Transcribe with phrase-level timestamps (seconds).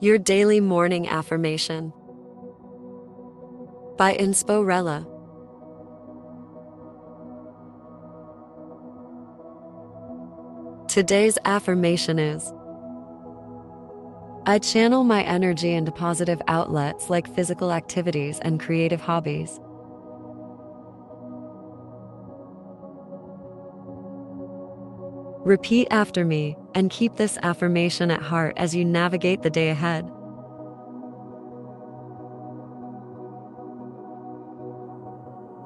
[0.00, 1.92] Your Daily Morning Affirmation
[3.96, 5.06] by Insporella.
[10.88, 12.52] Today's affirmation is
[14.46, 19.60] I channel my energy into positive outlets like physical activities and creative hobbies.
[25.44, 30.10] Repeat after me and keep this affirmation at heart as you navigate the day ahead.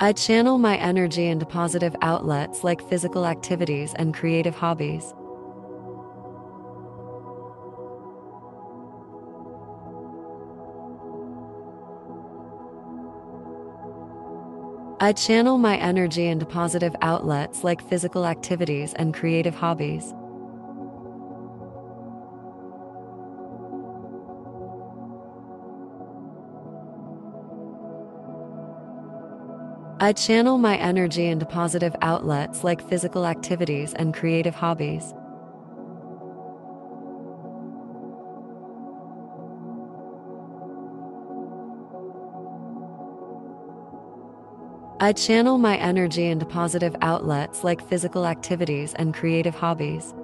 [0.01, 5.13] I channel my energy into positive outlets like physical activities and creative hobbies.
[15.01, 20.13] I channel my energy into positive outlets like physical activities and creative hobbies.
[30.01, 35.13] I channel my energy into positive outlets like physical activities and creative hobbies.
[45.01, 50.15] I channel my energy into positive outlets like physical activities and creative hobbies.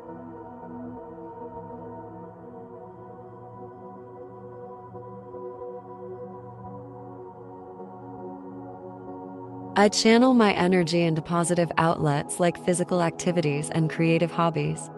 [9.77, 14.89] I channel my energy into positive outlets like physical activities and creative hobbies.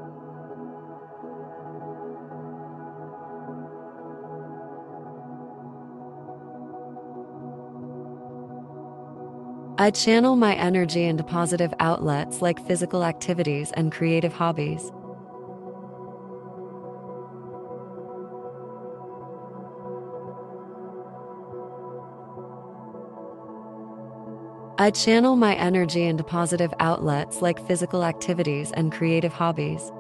[9.79, 14.93] I channel my energy into positive outlets like physical activities and creative hobbies.
[24.79, 29.91] I channel my energy into positive outlets like physical activities and creative hobbies.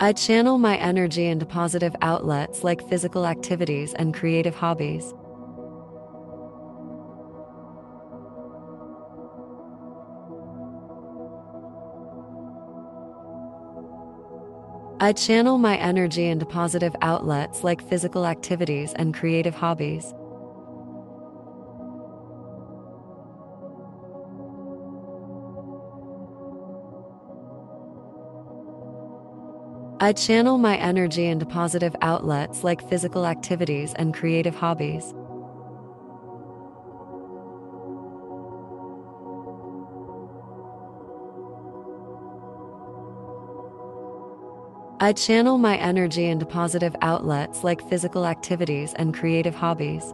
[0.00, 5.14] I channel my energy into positive outlets like physical activities and creative hobbies.
[15.08, 20.12] I channel my energy into positive outlets like physical activities and creative hobbies.
[29.98, 35.14] I channel my energy into positive outlets like physical activities and creative hobbies.
[45.00, 50.12] I channel my energy into positive outlets like physical activities and creative hobbies.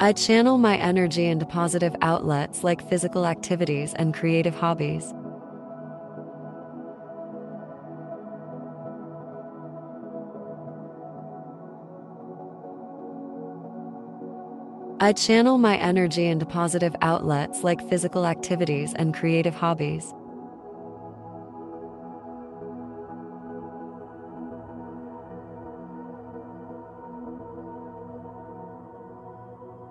[0.00, 5.14] I channel my energy into positive outlets like physical activities and creative hobbies.
[15.00, 20.12] I channel my energy into positive outlets like physical activities and creative hobbies.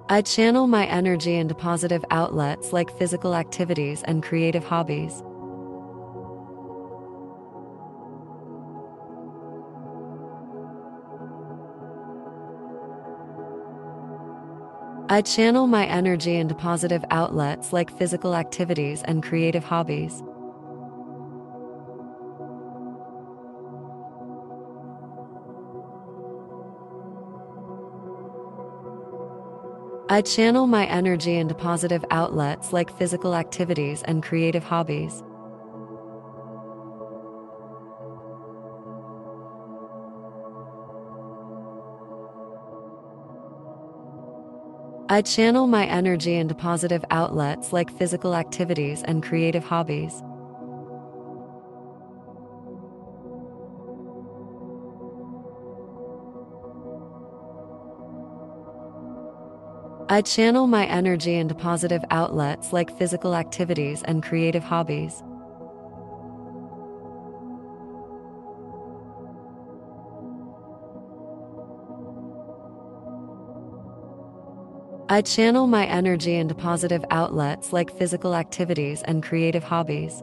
[0.09, 5.23] I channel my energy into positive outlets like physical activities and creative hobbies.
[15.09, 20.21] I channel my energy into positive outlets like physical activities and creative hobbies.
[30.09, 35.23] I channel my energy into positive outlets like physical activities and creative hobbies.
[45.09, 50.21] I channel my energy into positive outlets like physical activities and creative hobbies.
[60.09, 65.23] I channel my energy into positive outlets like physical activities and creative hobbies.
[75.09, 80.21] I channel my energy into positive outlets like physical activities and creative hobbies.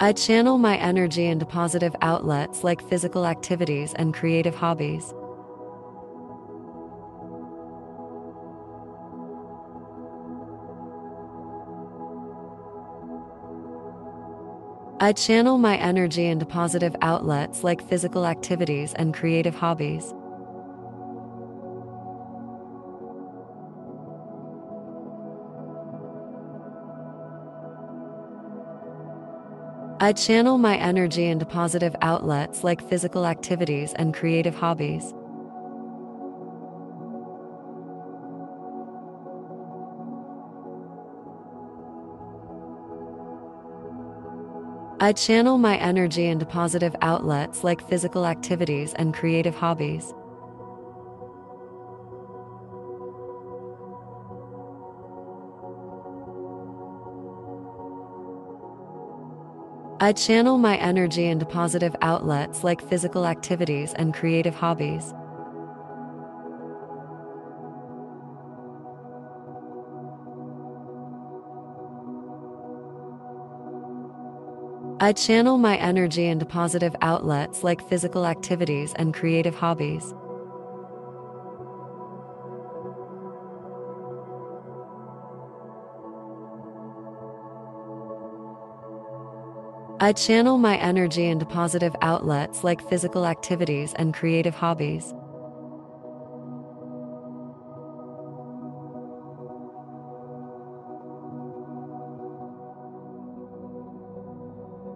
[0.00, 5.14] I channel my energy into positive outlets like physical activities and creative hobbies.
[15.00, 20.12] I channel my energy into positive outlets like physical activities and creative hobbies.
[30.00, 35.14] I channel my energy into positive outlets like physical activities and creative hobbies.
[45.00, 50.12] I channel my energy into positive outlets like physical activities and creative hobbies.
[60.00, 65.14] I channel my energy into positive outlets like physical activities and creative hobbies.
[75.00, 80.12] I channel my energy into positive outlets like physical activities and creative hobbies.
[90.00, 95.14] I channel my energy into positive outlets like physical activities and creative hobbies.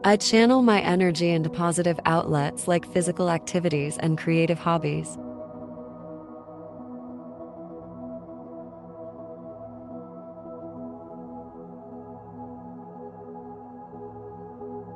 [0.04, 5.16] I channel my energy into positive outlets like physical activities and creative hobbies.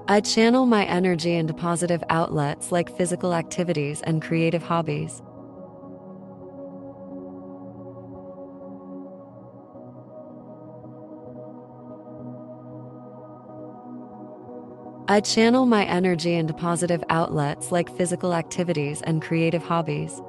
[0.08, 5.23] I channel my energy into positive outlets like physical activities and creative hobbies.
[15.08, 20.20] I channel my energy into positive outlets like physical activities and creative hobbies.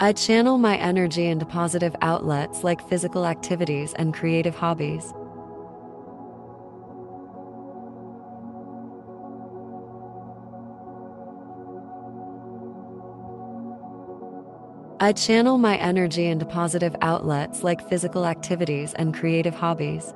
[0.00, 5.14] I channel my energy into positive outlets like physical activities and creative hobbies.
[15.00, 20.12] I channel my energy into positive outlets like physical activities and creative hobbies.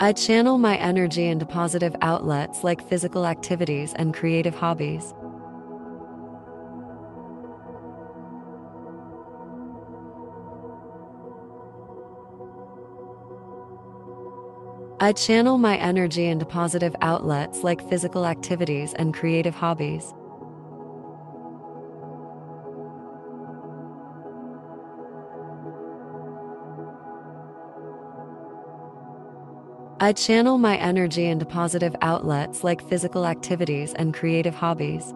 [0.00, 5.14] I channel my energy into positive outlets like physical activities and creative hobbies.
[15.00, 20.12] I channel my energy into positive outlets like physical activities and creative hobbies.
[30.00, 35.14] I channel my energy into positive outlets like physical activities and creative hobbies.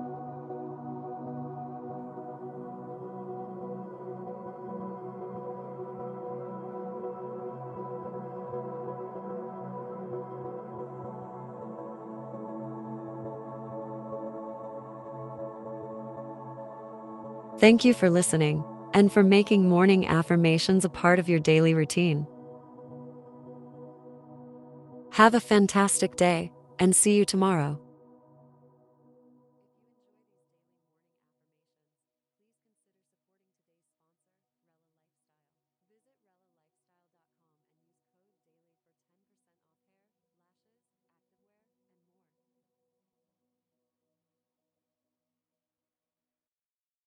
[17.63, 22.27] Thank you for listening and for making morning affirmations a part of your daily routine.
[25.13, 26.51] Have a fantastic day
[26.81, 27.81] and see you tomorrow.